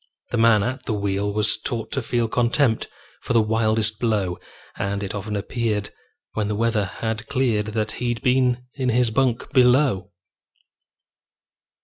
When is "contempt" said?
2.27-2.87